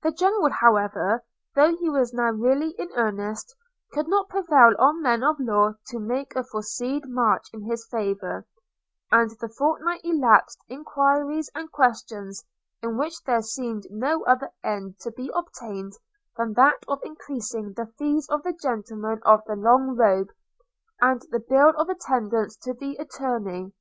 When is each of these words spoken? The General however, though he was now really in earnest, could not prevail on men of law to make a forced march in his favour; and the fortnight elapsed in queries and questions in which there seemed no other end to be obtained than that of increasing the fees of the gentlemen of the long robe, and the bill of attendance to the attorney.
The 0.00 0.10
General 0.10 0.50
however, 0.52 1.22
though 1.54 1.76
he 1.76 1.90
was 1.90 2.14
now 2.14 2.30
really 2.30 2.70
in 2.78 2.88
earnest, 2.94 3.54
could 3.92 4.08
not 4.08 4.30
prevail 4.30 4.72
on 4.78 5.02
men 5.02 5.22
of 5.22 5.38
law 5.38 5.74
to 5.88 5.98
make 5.98 6.34
a 6.34 6.42
forced 6.42 7.06
march 7.06 7.44
in 7.52 7.60
his 7.68 7.86
favour; 7.90 8.46
and 9.12 9.30
the 9.38 9.50
fortnight 9.50 10.00
elapsed 10.02 10.64
in 10.66 10.82
queries 10.82 11.50
and 11.54 11.70
questions 11.70 12.42
in 12.82 12.96
which 12.96 13.22
there 13.24 13.42
seemed 13.42 13.84
no 13.90 14.24
other 14.24 14.50
end 14.64 14.98
to 15.00 15.10
be 15.10 15.30
obtained 15.34 15.92
than 16.38 16.54
that 16.54 16.82
of 16.88 16.98
increasing 17.04 17.74
the 17.74 17.92
fees 17.98 18.26
of 18.30 18.42
the 18.44 18.54
gentlemen 18.54 19.20
of 19.24 19.42
the 19.44 19.56
long 19.56 19.94
robe, 19.94 20.28
and 21.02 21.20
the 21.30 21.40
bill 21.50 21.74
of 21.76 21.90
attendance 21.90 22.56
to 22.56 22.72
the 22.72 22.96
attorney. 22.96 23.74